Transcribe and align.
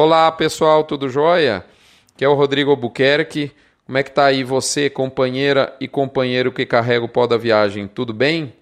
Olá 0.00 0.30
pessoal, 0.30 0.84
tudo 0.84 1.08
jóia? 1.08 1.64
Que 2.16 2.24
é 2.24 2.28
o 2.28 2.34
Rodrigo 2.34 2.70
Albuquerque. 2.70 3.50
Como 3.84 3.98
é 3.98 4.02
que 4.04 4.12
tá 4.12 4.26
aí 4.26 4.44
você, 4.44 4.88
companheira 4.88 5.74
e 5.80 5.88
companheiro 5.88 6.52
que 6.52 6.64
carrega 6.64 7.04
o 7.04 7.08
pó 7.08 7.26
da 7.26 7.36
viagem? 7.36 7.88
Tudo 7.88 8.14
bem? 8.14 8.52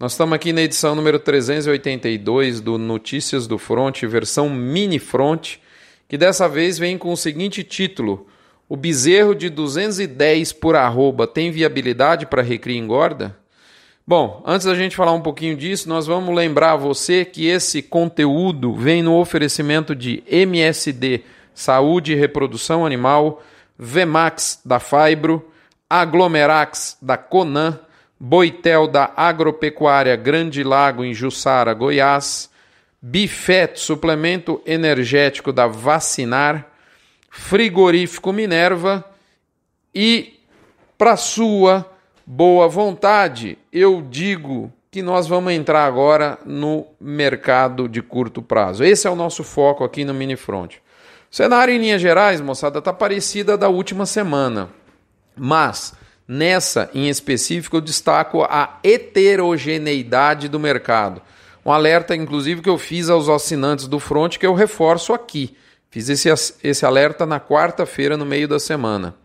Nós 0.00 0.10
estamos 0.10 0.34
aqui 0.34 0.52
na 0.52 0.62
edição 0.62 0.96
número 0.96 1.20
382 1.20 2.60
do 2.60 2.76
Notícias 2.76 3.46
do 3.46 3.56
Front, 3.56 4.02
versão 4.02 4.50
mini 4.50 4.98
front, 4.98 5.58
que 6.08 6.18
dessa 6.18 6.48
vez 6.48 6.76
vem 6.76 6.98
com 6.98 7.12
o 7.12 7.16
seguinte 7.16 7.62
título: 7.62 8.26
O 8.68 8.76
bezerro 8.76 9.32
de 9.32 9.48
210 9.48 10.52
por 10.54 10.74
arroba 10.74 11.24
tem 11.24 11.52
viabilidade 11.52 12.26
para 12.26 12.42
recria 12.42 12.76
engorda? 12.76 13.38
Bom, 14.10 14.42
antes 14.44 14.66
da 14.66 14.74
gente 14.74 14.96
falar 14.96 15.12
um 15.12 15.20
pouquinho 15.20 15.56
disso, 15.56 15.88
nós 15.88 16.04
vamos 16.04 16.34
lembrar 16.34 16.74
você 16.74 17.24
que 17.24 17.46
esse 17.46 17.80
conteúdo 17.80 18.74
vem 18.74 19.04
no 19.04 19.16
oferecimento 19.16 19.94
de 19.94 20.24
MSD 20.26 21.22
Saúde 21.54 22.12
e 22.12 22.16
Reprodução 22.16 22.84
Animal, 22.84 23.40
Vemax 23.78 24.62
da 24.64 24.80
Fibro, 24.80 25.48
Aglomerax 25.88 26.98
da 27.00 27.16
Conan, 27.16 27.78
Boitel 28.18 28.88
da 28.88 29.12
Agropecuária 29.16 30.16
Grande 30.16 30.64
Lago 30.64 31.04
em 31.04 31.14
Jussara, 31.14 31.72
Goiás, 31.72 32.50
Bifet, 33.00 33.78
suplemento 33.78 34.60
energético 34.66 35.52
da 35.52 35.68
Vacinar, 35.68 36.66
Frigorífico 37.30 38.32
Minerva 38.32 39.04
e 39.94 40.40
para 40.98 41.16
sua 41.16 41.88
boa 42.32 42.68
vontade, 42.68 43.58
eu 43.72 44.00
digo 44.08 44.72
que 44.88 45.02
nós 45.02 45.26
vamos 45.26 45.52
entrar 45.52 45.84
agora 45.84 46.38
no 46.46 46.86
mercado 47.00 47.88
de 47.88 48.00
curto 48.00 48.40
prazo. 48.40 48.84
Esse 48.84 49.08
é 49.08 49.10
o 49.10 49.16
nosso 49.16 49.42
foco 49.42 49.82
aqui 49.82 50.04
no 50.04 50.14
Minifront. 50.14 50.80
O 51.28 51.34
cenário 51.34 51.74
em 51.74 51.78
linhas 51.78 52.00
gerais, 52.00 52.40
moçada, 52.40 52.78
está 52.78 52.92
parecida 52.92 53.58
da 53.58 53.68
última 53.68 54.06
semana, 54.06 54.70
mas 55.36 55.92
nessa 56.26 56.88
em 56.94 57.08
específico 57.08 57.78
eu 57.78 57.80
destaco 57.80 58.44
a 58.44 58.78
heterogeneidade 58.84 60.46
do 60.48 60.60
mercado. 60.60 61.20
Um 61.66 61.72
alerta, 61.72 62.14
inclusive, 62.14 62.62
que 62.62 62.68
eu 62.68 62.78
fiz 62.78 63.10
aos 63.10 63.28
assinantes 63.28 63.88
do 63.88 63.98
Front, 63.98 64.38
que 64.38 64.46
eu 64.46 64.54
reforço 64.54 65.12
aqui. 65.12 65.56
Fiz 65.90 66.08
esse, 66.08 66.28
esse 66.62 66.86
alerta 66.86 67.26
na 67.26 67.40
quarta-feira, 67.40 68.16
no 68.16 68.24
meio 68.24 68.46
da 68.46 68.60
semana. 68.60 69.16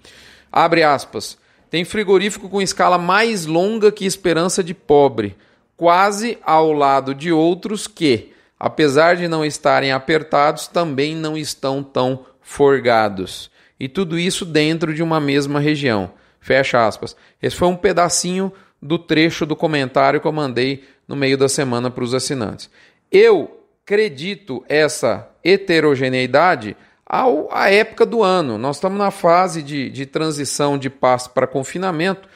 Abre 0.52 0.82
aspas. 0.82 1.38
Tem 1.76 1.84
frigorífico 1.84 2.48
com 2.48 2.62
escala 2.62 2.98
mais 2.98 3.46
longa 3.46 3.92
que 3.92 4.06
esperança 4.06 4.64
de 4.64 4.74
pobre, 4.74 5.36
quase 5.76 6.38
ao 6.42 6.72
lado 6.72 7.14
de 7.14 7.34
outros 7.34 7.86
que, 7.86 8.32
apesar 8.58 9.18
de 9.18 9.28
não 9.28 9.44
estarem 9.44 9.92
apertados, 9.92 10.70
também 10.70 11.14
não 11.14 11.38
estão 11.38 11.84
tão 11.84 12.26
forgados. 12.40 13.52
E 13.78 13.90
tudo 13.90 14.18
isso 14.18 14.46
dentro 14.46 14.94
de 14.94 15.04
uma 15.04 15.20
mesma 15.20 15.60
região. 15.60 16.14
Fecha 16.40 16.88
aspas. 16.88 17.14
Esse 17.44 17.58
foi 17.58 17.68
um 17.68 17.76
pedacinho 17.76 18.54
do 18.82 18.98
trecho 18.98 19.46
do 19.46 19.54
comentário 19.54 20.22
que 20.22 20.28
eu 20.28 20.32
mandei 20.32 20.86
no 21.06 21.14
meio 21.14 21.38
da 21.38 21.50
semana 21.50 21.92
para 21.92 22.06
os 22.06 22.14
assinantes. 22.14 22.70
Eu 23.12 23.66
acredito 23.84 24.64
essa 24.70 25.28
heterogeneidade 25.44 26.78
ao, 27.06 27.48
à 27.52 27.70
época 27.70 28.06
do 28.06 28.24
ano. 28.24 28.58
Nós 28.58 28.78
estamos 28.78 28.98
na 28.98 29.12
fase 29.12 29.62
de, 29.62 29.90
de 29.90 30.06
transição 30.06 30.78
de 30.78 30.90
paz 30.90 31.28
para 31.28 31.46
confinamento, 31.46 32.28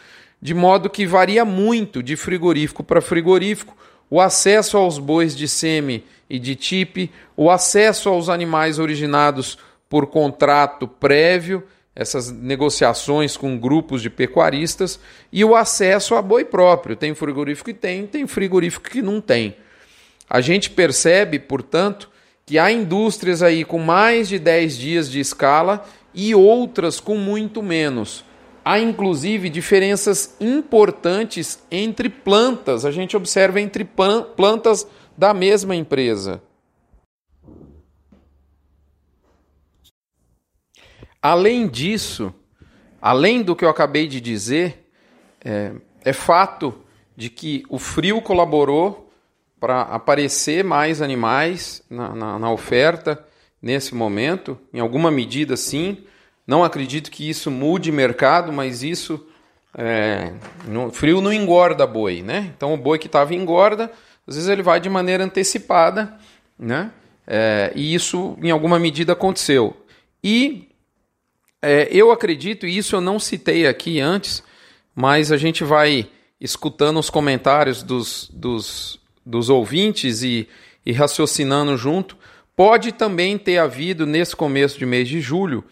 de 0.41 0.53
modo 0.53 0.89
que 0.89 1.05
varia 1.05 1.43
muito 1.43 2.03
de 2.03 2.15
frigorífico 2.15 2.83
para 2.83 3.01
frigorífico 3.01 3.75
o 4.09 4.19
acesso 4.19 4.77
aos 4.77 4.97
bois 4.97 5.35
de 5.35 5.47
semi 5.47 6.03
e 6.29 6.39
de 6.39 6.55
tipe, 6.55 7.11
o 7.35 7.49
acesso 7.49 8.09
aos 8.09 8.29
animais 8.29 8.79
originados 8.79 9.57
por 9.87 10.07
contrato 10.07 10.87
prévio, 10.87 11.63
essas 11.95 12.31
negociações 12.31 13.35
com 13.35 13.57
grupos 13.57 14.01
de 14.01 14.09
pecuaristas, 14.09 14.99
e 15.31 15.43
o 15.43 15.55
acesso 15.55 16.15
a 16.15 16.21
boi 16.21 16.45
próprio. 16.45 16.95
Tem 16.95 17.13
frigorífico 17.13 17.69
que 17.71 17.73
tem, 17.73 18.07
tem 18.07 18.25
frigorífico 18.25 18.89
que 18.89 19.01
não 19.01 19.19
tem. 19.19 19.55
A 20.29 20.41
gente 20.41 20.69
percebe, 20.69 21.39
portanto, 21.39 22.08
que 22.49 22.57
há 22.57 22.71
indústrias 22.71 23.43
aí 23.43 23.63
com 23.63 23.77
mais 23.77 24.27
de 24.27 24.39
10 24.39 24.75
dias 24.75 25.11
de 25.11 25.19
escala 25.19 25.85
e 26.15 26.33
outras 26.33 26.99
com 26.99 27.15
muito 27.15 27.61
menos. 27.61 28.25
Há 28.65 28.79
inclusive 28.79 29.51
diferenças 29.51 30.35
importantes 30.41 31.61
entre 31.69 32.09
plantas, 32.09 32.85
a 32.85 32.91
gente 32.91 33.15
observa 33.15 33.61
entre 33.61 33.85
plantas 33.85 34.87
da 35.15 35.31
mesma 35.31 35.75
empresa. 35.75 36.41
Além 41.21 41.67
disso, 41.67 42.33
além 42.99 43.43
do 43.43 43.55
que 43.55 43.63
eu 43.63 43.69
acabei 43.69 44.07
de 44.07 44.19
dizer, 44.19 44.89
é, 45.45 45.71
é 46.03 46.13
fato 46.13 46.73
de 47.15 47.29
que 47.29 47.63
o 47.69 47.77
frio 47.77 48.19
colaborou 48.23 49.08
para 49.59 49.81
aparecer 49.81 50.63
mais 50.63 51.01
animais 51.01 51.83
na, 51.89 52.15
na, 52.15 52.39
na, 52.39 52.51
oferta 52.51 53.23
nesse 53.61 53.93
momento, 53.93 54.57
em 54.73 54.79
alguma 54.79 55.11
medida 55.11 55.57
sim. 55.57 55.97
Não 56.47 56.63
acredito 56.63 57.11
que 57.11 57.29
isso 57.29 57.51
mude 57.51 57.91
mercado, 57.91 58.51
mas 58.51 58.83
isso. 58.83 59.25
É, 59.77 60.33
no, 60.67 60.91
frio 60.91 61.21
não 61.21 61.31
engorda 61.31 61.85
boi, 61.85 62.23
né? 62.23 62.51
Então 62.55 62.73
o 62.73 62.77
boi 62.77 62.97
que 62.97 63.05
estava 63.05 63.35
engorda, 63.35 63.91
às 64.27 64.35
vezes 64.35 64.49
ele 64.49 64.63
vai 64.63 64.79
de 64.79 64.89
maneira 64.89 65.23
antecipada, 65.23 66.17
né? 66.57 66.91
É, 67.27 67.71
e 67.75 67.93
isso 67.93 68.35
em 68.41 68.49
alguma 68.49 68.79
medida 68.79 69.13
aconteceu. 69.13 69.77
E 70.23 70.69
é, 71.61 71.87
eu 71.91 72.11
acredito, 72.11 72.65
e 72.65 72.77
isso 72.77 72.95
eu 72.95 73.01
não 73.01 73.19
citei 73.19 73.67
aqui 73.67 73.99
antes, 73.99 74.41
mas 74.95 75.31
a 75.31 75.37
gente 75.37 75.63
vai 75.63 76.09
escutando 76.39 76.99
os 76.99 77.09
comentários 77.09 77.83
dos, 77.83 78.29
dos 78.33 78.98
dos 79.25 79.49
ouvintes 79.49 80.23
e, 80.23 80.47
e 80.85 80.91
raciocinando 80.91 81.75
junto, 81.77 82.17
pode 82.55 82.91
também 82.91 83.37
ter 83.37 83.57
havido 83.57 84.05
nesse 84.05 84.35
começo 84.35 84.77
de 84.77 84.85
mês 84.85 85.07
de 85.07 85.21
julho, 85.21 85.63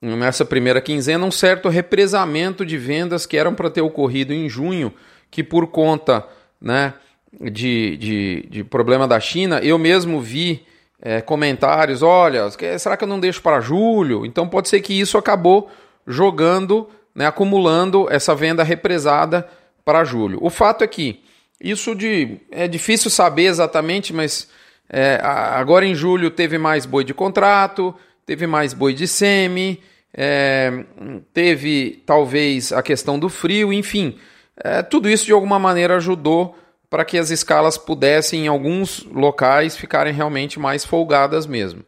nessa 0.00 0.44
primeira 0.44 0.80
quinzena, 0.80 1.24
um 1.24 1.30
certo 1.30 1.68
represamento 1.68 2.64
de 2.66 2.76
vendas 2.76 3.24
que 3.24 3.36
eram 3.36 3.54
para 3.54 3.70
ter 3.70 3.80
ocorrido 3.80 4.32
em 4.32 4.48
junho, 4.48 4.92
que 5.30 5.42
por 5.42 5.68
conta 5.68 6.26
né, 6.60 6.94
de, 7.40 7.96
de, 7.96 8.46
de 8.50 8.64
problema 8.64 9.08
da 9.08 9.18
China, 9.20 9.60
eu 9.60 9.78
mesmo 9.78 10.20
vi 10.20 10.64
é, 11.00 11.20
comentários: 11.20 12.02
olha, 12.02 12.50
será 12.78 12.96
que 12.96 13.04
eu 13.04 13.08
não 13.08 13.20
deixo 13.20 13.42
para 13.42 13.60
julho? 13.60 14.24
Então 14.24 14.48
pode 14.48 14.68
ser 14.68 14.80
que 14.80 14.98
isso 14.98 15.18
acabou 15.18 15.70
jogando, 16.06 16.88
né, 17.14 17.26
acumulando 17.26 18.06
essa 18.10 18.34
venda 18.34 18.62
represada 18.62 19.48
para 19.84 20.04
julho. 20.04 20.38
O 20.40 20.50
fato 20.50 20.82
é 20.82 20.86
que 20.86 21.22
isso 21.64 21.94
de 21.94 22.36
é 22.50 22.68
difícil 22.68 23.10
saber 23.10 23.46
exatamente, 23.46 24.12
mas 24.12 24.48
é, 24.88 25.18
agora 25.22 25.86
em 25.86 25.94
julho 25.94 26.30
teve 26.30 26.58
mais 26.58 26.84
boi 26.84 27.04
de 27.04 27.14
contrato, 27.14 27.94
teve 28.26 28.46
mais 28.46 28.74
boi 28.74 28.92
de 28.92 29.08
semi, 29.08 29.82
é, 30.12 30.84
teve 31.32 32.02
talvez 32.04 32.70
a 32.70 32.82
questão 32.82 33.18
do 33.18 33.30
frio, 33.30 33.72
enfim, 33.72 34.18
é, 34.62 34.82
tudo 34.82 35.08
isso 35.08 35.24
de 35.24 35.32
alguma 35.32 35.58
maneira 35.58 35.96
ajudou 35.96 36.54
para 36.90 37.04
que 37.04 37.16
as 37.16 37.30
escalas 37.30 37.78
pudessem, 37.78 38.44
em 38.44 38.48
alguns 38.48 39.02
locais, 39.10 39.74
ficarem 39.74 40.12
realmente 40.12 40.60
mais 40.60 40.84
folgadas 40.84 41.46
mesmo. 41.46 41.82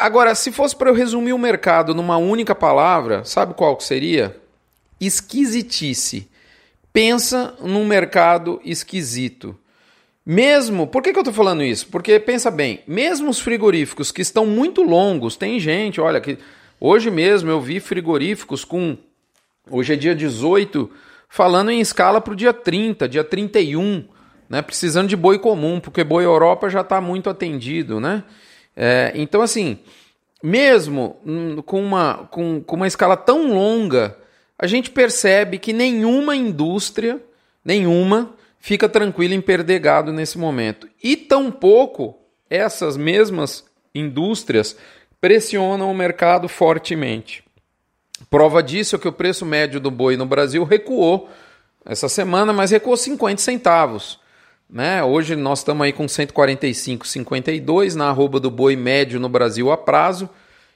Agora, 0.00 0.34
se 0.34 0.50
fosse 0.50 0.74
para 0.74 0.90
eu 0.90 0.94
resumir 0.94 1.34
o 1.34 1.38
mercado 1.38 1.94
numa 1.94 2.16
única 2.16 2.54
palavra, 2.54 3.22
sabe 3.24 3.54
qual 3.54 3.76
que 3.76 3.84
seria? 3.84 4.34
Esquisitice 4.98 6.28
pensa 6.92 7.54
num 7.60 7.86
mercado 7.86 8.60
esquisito. 8.64 9.56
Mesmo, 10.24 10.86
por 10.86 11.02
que, 11.02 11.12
que 11.12 11.18
eu 11.18 11.22
estou 11.22 11.32
falando 11.32 11.62
isso? 11.62 11.86
Porque 11.88 12.20
pensa 12.20 12.50
bem, 12.50 12.80
mesmo 12.86 13.30
os 13.30 13.40
frigoríficos 13.40 14.12
que 14.12 14.20
estão 14.20 14.44
muito 14.44 14.82
longos, 14.82 15.36
tem 15.36 15.58
gente, 15.58 16.00
olha, 16.00 16.20
que 16.20 16.36
hoje 16.78 17.10
mesmo 17.10 17.50
eu 17.50 17.60
vi 17.60 17.80
frigoríficos 17.80 18.62
com, 18.62 18.98
hoje 19.70 19.94
é 19.94 19.96
dia 19.96 20.14
18, 20.14 20.90
falando 21.30 21.70
em 21.70 21.80
escala 21.80 22.20
para 22.20 22.34
o 22.34 22.36
dia 22.36 22.52
30, 22.52 23.08
dia 23.08 23.24
31, 23.24 24.04
né, 24.50 24.60
precisando 24.60 25.08
de 25.08 25.16
boi 25.16 25.38
comum, 25.38 25.80
porque 25.80 26.04
boi 26.04 26.24
Europa 26.24 26.68
já 26.68 26.82
está 26.82 27.00
muito 27.00 27.30
atendido, 27.30 27.98
né? 27.98 28.22
É, 28.76 29.12
então, 29.14 29.40
assim, 29.40 29.78
mesmo 30.42 31.16
com 31.64 31.82
uma, 31.82 32.28
com, 32.30 32.62
com 32.62 32.76
uma 32.76 32.86
escala 32.86 33.16
tão 33.16 33.52
longa, 33.54 34.16
a 34.58 34.66
gente 34.66 34.90
percebe 34.90 35.58
que 35.58 35.72
nenhuma 35.72 36.34
indústria, 36.34 37.22
nenhuma, 37.64 38.34
fica 38.58 38.88
tranquila 38.88 39.34
em 39.34 39.40
perder 39.40 39.78
gado 39.78 40.12
nesse 40.12 40.36
momento. 40.36 40.88
E 41.02 41.16
tampouco 41.16 42.18
essas 42.50 42.96
mesmas 42.96 43.64
indústrias 43.94 44.76
pressionam 45.20 45.90
o 45.90 45.94
mercado 45.94 46.48
fortemente. 46.48 47.44
Prova 48.28 48.62
disso 48.62 48.96
é 48.96 48.98
que 48.98 49.08
o 49.08 49.12
preço 49.12 49.46
médio 49.46 49.78
do 49.78 49.90
boi 49.90 50.16
no 50.16 50.26
Brasil 50.26 50.64
recuou 50.64 51.30
essa 51.84 52.08
semana, 52.08 52.52
mas 52.52 52.70
recuou 52.70 52.96
50 52.96 53.40
centavos. 53.40 54.18
Né? 54.68 55.02
Hoje 55.02 55.36
nós 55.36 55.60
estamos 55.60 55.84
aí 55.84 55.92
com 55.92 56.06
145,52 56.06 57.94
na 57.94 58.08
arroba 58.08 58.40
do 58.40 58.50
boi 58.50 58.76
médio 58.76 59.20
no 59.20 59.28
Brasil 59.28 59.70
a 59.70 59.76
prazo 59.76 60.28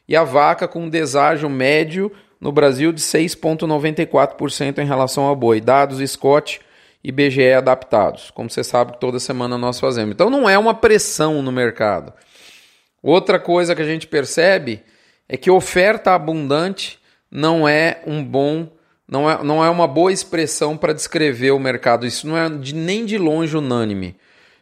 e 0.08 0.16
a 0.16 0.24
vaca 0.24 0.66
com 0.66 0.88
deságio 0.88 1.50
médio 1.50 2.10
no 2.42 2.50
Brasil 2.50 2.92
de 2.92 3.00
6,94% 3.00 4.78
em 4.78 4.84
relação 4.84 5.22
ao 5.22 5.36
boi. 5.36 5.60
Dados 5.60 6.00
Scott 6.10 6.60
e 7.02 7.12
BGE 7.12 7.52
adaptados, 7.52 8.32
como 8.32 8.50
você 8.50 8.64
sabe 8.64 8.92
que 8.92 9.00
toda 9.00 9.20
semana 9.20 9.56
nós 9.56 9.78
fazemos. 9.78 10.12
Então 10.12 10.28
não 10.28 10.50
é 10.50 10.58
uma 10.58 10.74
pressão 10.74 11.40
no 11.40 11.52
mercado. 11.52 12.12
Outra 13.00 13.38
coisa 13.38 13.76
que 13.76 13.82
a 13.82 13.86
gente 13.86 14.08
percebe 14.08 14.82
é 15.28 15.36
que 15.36 15.52
oferta 15.52 16.14
abundante 16.14 16.98
não 17.30 17.68
é 17.68 18.02
um 18.04 18.24
bom 18.24 18.68
não 19.06 19.30
é, 19.30 19.44
não 19.44 19.64
é 19.64 19.70
uma 19.70 19.86
boa 19.86 20.12
expressão 20.12 20.76
para 20.76 20.94
descrever 20.94 21.52
o 21.52 21.60
mercado. 21.60 22.06
Isso 22.06 22.26
não 22.26 22.36
é 22.36 22.48
de, 22.48 22.74
nem 22.74 23.04
de 23.04 23.18
longe 23.18 23.56
unânime. 23.56 24.16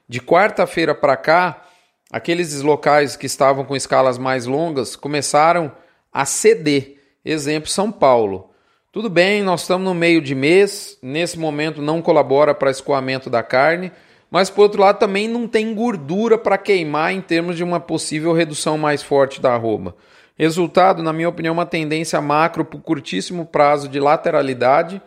De 0.08 0.20
quarta-feira 0.20 0.92
para 0.94 1.16
cá, 1.16 1.62
aqueles 2.10 2.60
locais 2.60 3.16
que 3.16 3.26
estavam 3.26 3.64
com 3.64 3.76
escalas 3.76 4.18
mais 4.18 4.46
longas 4.46 4.96
começaram 4.96 5.70
a 6.12 6.26
ceder. 6.26 6.99
Exemplo, 7.24 7.68
São 7.68 7.92
Paulo. 7.92 8.50
Tudo 8.92 9.10
bem, 9.10 9.42
nós 9.42 9.62
estamos 9.62 9.84
no 9.84 9.94
meio 9.94 10.20
de 10.20 10.34
mês, 10.34 10.98
nesse 11.02 11.38
momento 11.38 11.80
não 11.80 12.02
colabora 12.02 12.54
para 12.54 12.70
escoamento 12.70 13.30
da 13.30 13.42
carne, 13.42 13.92
mas 14.30 14.50
por 14.50 14.62
outro 14.62 14.80
lado 14.80 14.98
também 14.98 15.28
não 15.28 15.46
tem 15.46 15.74
gordura 15.74 16.38
para 16.38 16.58
queimar 16.58 17.12
em 17.12 17.20
termos 17.20 17.56
de 17.56 17.62
uma 17.62 17.78
possível 17.78 18.32
redução 18.32 18.78
mais 18.78 19.02
forte 19.02 19.40
da 19.40 19.52
arroba. 19.52 19.94
Resultado, 20.36 21.02
na 21.02 21.12
minha 21.12 21.28
opinião, 21.28 21.52
uma 21.52 21.66
tendência 21.66 22.20
macro 22.20 22.64
por 22.64 22.80
curtíssimo 22.80 23.44
prazo 23.44 23.88
de 23.88 24.00
lateralidade, 24.00 25.00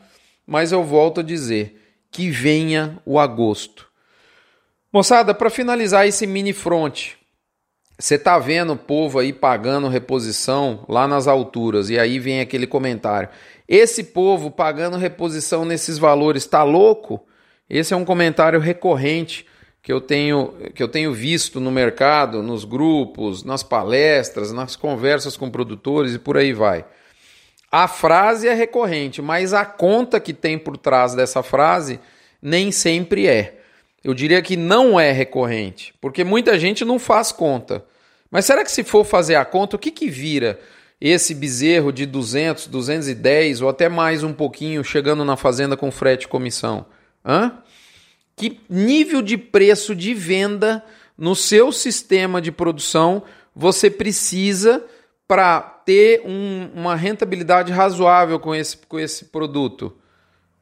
mas 0.46 0.72
eu 0.72 0.84
volto 0.84 1.22
a 1.22 1.24
dizer 1.24 1.82
que 2.12 2.30
venha 2.30 3.00
o 3.06 3.20
agosto. 3.20 3.88
Moçada, 4.94 5.34
para 5.34 5.50
finalizar 5.50 6.08
esse 6.08 6.28
mini 6.28 6.54
front, 6.54 7.14
você 7.98 8.18
tá 8.18 8.40
vendo 8.40 8.74
o 8.74 8.78
povo 8.78 9.20
aí 9.20 9.32
pagando 9.32 9.88
reposição 9.88 10.84
lá 10.90 11.08
nas 11.08 11.28
alturas 11.28 11.90
e 11.90 12.00
aí 12.00 12.20
vem 12.20 12.42
aquele 12.42 12.66
comentário. 12.66 13.30
Esse 13.68 14.04
povo 14.04 14.50
pagando 14.52 14.98
reposição 14.98 15.64
nesses 15.64 15.98
valores 15.98 16.46
tá 16.46 16.64
louco? 16.64 17.26
Esse 17.70 17.94
é 17.94 17.98
um 17.98 18.06
comentário 18.06 18.60
recorrente 18.60 19.46
que 19.82 19.92
eu 19.92 20.02
tenho 20.02 20.54
que 20.74 20.82
eu 20.82 20.88
tenho 20.88 21.14
visto 21.14 21.60
no 21.60 21.72
mercado, 21.72 22.42
nos 22.42 22.66
grupos, 22.66 23.44
nas 23.44 23.64
palestras, 23.64 24.52
nas 24.52 24.76
conversas 24.76 25.38
com 25.38 25.52
produtores 25.52 26.16
e 26.16 26.20
por 26.20 26.38
aí 26.38 26.54
vai. 26.54 26.86
A 27.72 27.88
frase 27.88 28.48
é 28.48 28.54
recorrente, 28.54 29.22
mas 29.22 29.54
a 29.54 29.66
conta 29.66 30.20
que 30.20 30.34
tem 30.34 30.58
por 30.58 30.78
trás 30.78 31.16
dessa 31.16 31.42
frase 31.42 32.00
nem 32.42 32.72
sempre 32.72 33.28
é. 33.28 33.63
Eu 34.04 34.14
diria 34.14 34.42
que 34.42 34.58
não 34.58 35.00
é 35.00 35.12
recorrente, 35.12 35.94
porque 36.02 36.24
muita 36.24 36.60
gente 36.60 36.84
não 36.84 37.00
faz 37.00 37.32
conta. 37.32 37.86
Mas 38.30 38.46
será 38.46 38.64
que 38.64 38.72
se 38.72 38.84
for 38.84 39.06
fazer 39.06 39.36
a 39.36 39.46
conta, 39.46 39.76
o 39.76 39.80
que, 39.80 39.92
que 39.92 40.10
vira 40.10 40.60
esse 41.00 41.34
bezerro 41.34 41.92
de 41.92 42.06
200, 42.06 42.68
210 42.68 43.62
ou 43.62 43.70
até 43.70 43.88
mais 43.88 44.24
um 44.24 44.34
pouquinho 44.34 44.84
chegando 44.84 45.24
na 45.24 45.38
fazenda 45.38 45.78
com 45.78 45.92
frete 45.92 46.24
e 46.24 46.28
comissão? 46.28 46.86
Hã? 47.26 47.60
que 48.36 48.60
nível 48.70 49.22
de 49.22 49.38
preço 49.38 49.96
de 49.96 50.14
venda 50.14 50.84
no 51.18 51.36
seu 51.36 51.72
sistema 51.72 52.42
de 52.42 52.52
produção 52.52 53.24
você 53.56 53.90
precisa 53.90 54.84
para 55.28 55.62
ter 55.62 56.22
um, 56.26 56.70
uma 56.74 56.96
rentabilidade 56.96 57.72
razoável 57.72 58.40
com 58.40 58.54
esse, 58.54 58.78
com 58.78 59.00
esse 59.00 59.26
produto? 59.26 59.96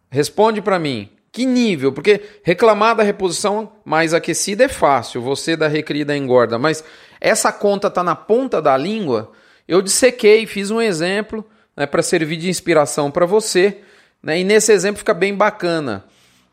Responde 0.09 0.61
para 0.61 0.77
mim. 0.77 1.09
Que 1.31 1.45
nível? 1.45 1.93
Porque 1.93 2.21
reclamar 2.43 2.95
da 2.95 3.03
reposição 3.03 3.71
mais 3.85 4.13
aquecida 4.13 4.65
é 4.65 4.67
fácil, 4.67 5.21
você 5.21 5.55
da 5.55 5.67
recrida 5.67 6.15
engorda, 6.15 6.59
mas 6.59 6.83
essa 7.21 7.53
conta 7.53 7.87
está 7.87 8.03
na 8.03 8.15
ponta 8.15 8.61
da 8.61 8.75
língua. 8.75 9.31
Eu 9.65 9.81
dissequei, 9.81 10.45
fiz 10.45 10.71
um 10.71 10.81
exemplo 10.81 11.45
né, 11.75 11.85
para 11.85 12.01
servir 12.01 12.35
de 12.35 12.49
inspiração 12.49 13.09
para 13.09 13.25
você, 13.25 13.77
né, 14.21 14.39
e 14.39 14.43
nesse 14.43 14.73
exemplo 14.73 14.99
fica 14.99 15.13
bem 15.13 15.33
bacana. 15.33 16.03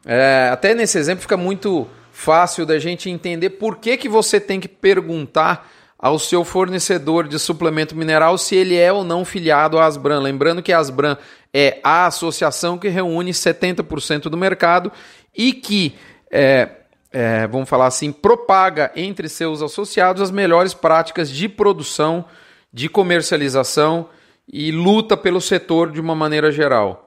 É, 0.07 0.49
até 0.53 0.75
nesse 0.75 0.97
exemplo 0.97 1.23
fica 1.23 1.37
muito 1.37 1.89
fácil 2.13 2.65
da 2.65 2.79
gente 2.79 3.11
entender 3.11 3.51
por 3.51 3.79
que, 3.79 3.97
que 3.97 4.09
você 4.09 4.39
tem 4.39 4.61
que 4.61 4.69
perguntar 4.69 5.69
ao 5.99 6.19
seu 6.19 6.45
fornecedor 6.45 7.27
de 7.27 7.39
suplemento 7.39 7.97
mineral 7.97 8.39
se 8.39 8.55
ele 8.55 8.77
é 8.77 8.93
ou 8.93 9.03
não 9.03 9.25
filiado 9.25 9.79
à 9.79 9.87
Asbran. 9.87 10.21
Lembrando 10.21 10.63
que 10.63 10.73
a 10.73 10.79
Asbran 10.79 11.17
é 11.53 11.81
a 11.83 12.07
associação 12.07 12.79
que 12.79 12.89
reúne 12.89 13.33
70% 13.33 14.25
do 14.25 14.37
mercado 14.37 14.93
e 15.37 15.53
que, 15.53 15.97
é, 16.31 16.69
é, 17.11 17.47
vamos 17.49 17.69
falar 17.69 17.87
assim, 17.87 18.13
propaga 18.13 18.93
entre 18.95 19.29
seus 19.29 19.61
associados 19.61 20.23
as 20.23 20.31
melhores 20.31 20.73
práticas 20.73 21.29
de 21.29 21.49
produção, 21.49 22.25
de 22.73 22.89
comercialização 22.89 24.09
e 24.47 24.71
luta 24.71 25.17
pelo 25.17 25.41
setor 25.41 25.91
de 25.91 26.01
uma 26.01 26.15
maneira 26.15 26.53
geral. 26.53 27.07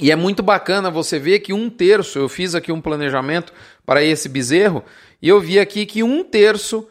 E 0.00 0.10
é 0.10 0.16
muito 0.16 0.42
bacana 0.42 0.90
você 0.90 1.18
ver 1.18 1.40
que 1.40 1.52
um 1.52 1.68
terço, 1.68 2.18
eu 2.18 2.28
fiz 2.28 2.54
aqui 2.54 2.70
um 2.70 2.80
planejamento 2.80 3.52
para 3.84 4.02
esse 4.02 4.28
bezerro, 4.28 4.84
e 5.20 5.28
eu 5.28 5.40
vi 5.40 5.58
aqui 5.58 5.84
que 5.86 6.02
um 6.04 6.22
terço 6.22 6.88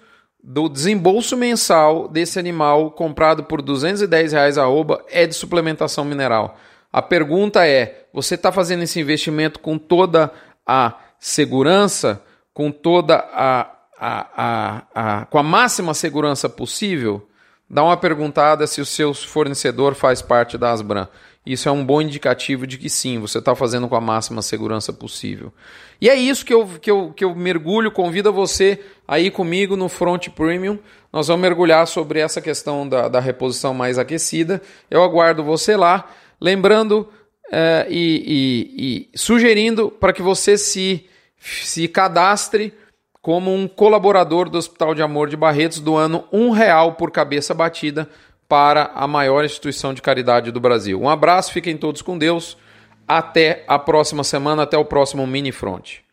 do 0.49 0.69
desembolso 0.69 1.35
mensal 1.35 2.07
desse 2.07 2.39
animal 2.39 2.91
comprado 2.91 3.43
por 3.43 3.61
210 3.61 4.31
reais 4.31 4.57
a 4.57 4.63
arroba 4.63 5.03
é 5.09 5.27
de 5.27 5.35
suplementação 5.35 6.05
mineral. 6.05 6.57
A 6.89 7.01
pergunta 7.01 7.67
é: 7.67 8.05
você 8.13 8.35
está 8.35 8.49
fazendo 8.49 8.81
esse 8.83 8.97
investimento 8.97 9.59
com 9.59 9.77
toda 9.77 10.31
a 10.65 10.93
segurança, 11.19 12.23
com 12.53 12.71
toda 12.71 13.17
a, 13.17 13.69
a, 13.99 14.27
a, 14.37 14.83
a, 14.95 15.25
com 15.25 15.37
a 15.37 15.43
máxima 15.43 15.93
segurança 15.93 16.47
possível? 16.47 17.27
Dá 17.69 17.83
uma 17.83 17.97
perguntada 17.97 18.65
se 18.67 18.79
o 18.79 18.85
seu 18.85 19.13
fornecedor 19.13 19.95
faz 19.95 20.21
parte 20.21 20.57
da 20.57 20.71
Asbran. 20.71 21.09
Isso 21.47 21.69
é 21.69 21.71
um 21.71 21.85
bom 21.85 22.01
indicativo 22.01 22.67
de 22.67 22.77
que 22.77 22.89
sim, 22.89 23.19
você 23.19 23.39
está 23.39 23.55
fazendo 23.55 23.87
com 23.87 23.95
a 23.95 24.01
máxima 24.01 24.41
segurança 24.41 24.91
possível. 24.91 25.53
E 26.01 26.09
é 26.09 26.15
isso 26.15 26.45
que 26.45 26.53
eu, 26.53 26.67
que 26.81 26.91
eu, 26.91 27.13
que 27.15 27.23
eu 27.23 27.33
mergulho, 27.33 27.89
convido 27.89 28.33
você 28.33 28.77
aí 29.07 29.31
comigo 29.31 29.77
no 29.77 29.87
Front 29.87 30.27
Premium. 30.29 30.77
Nós 31.11 31.29
vamos 31.29 31.41
mergulhar 31.41 31.87
sobre 31.87 32.19
essa 32.19 32.41
questão 32.41 32.87
da, 32.87 33.07
da 33.07 33.21
reposição 33.21 33.73
mais 33.73 33.97
aquecida. 33.97 34.61
Eu 34.91 35.01
aguardo 35.01 35.41
você 35.41 35.77
lá. 35.77 36.11
Lembrando 36.39 37.07
é, 37.49 37.87
e, 37.89 38.23
e, 38.27 39.09
e 39.13 39.17
sugerindo 39.17 39.89
para 39.89 40.11
que 40.11 40.21
você 40.21 40.57
se, 40.57 41.05
se 41.39 41.87
cadastre 41.87 42.73
como 43.21 43.53
um 43.53 43.69
colaborador 43.69 44.49
do 44.49 44.57
Hospital 44.57 44.93
de 44.93 45.01
Amor 45.01 45.29
de 45.29 45.37
Barretos, 45.37 45.79
doando 45.79 46.25
um 46.29 46.51
real 46.51 46.95
por 46.95 47.09
cabeça 47.09 47.53
batida 47.53 48.09
para 48.47 48.91
a 48.95 49.07
maior 49.07 49.43
instituição 49.43 49.93
de 49.93 50.01
caridade 50.01 50.51
do 50.51 50.59
Brasil. 50.59 51.01
Um 51.01 51.09
abraço, 51.09 51.51
fiquem 51.51 51.77
todos 51.77 52.01
com 52.01 52.17
Deus. 52.17 52.57
Até 53.07 53.63
a 53.67 53.79
próxima 53.79 54.23
semana, 54.23 54.63
até 54.63 54.77
o 54.77 54.85
próximo 54.85 55.25
Mini 55.25 55.51
Front. 55.51 56.06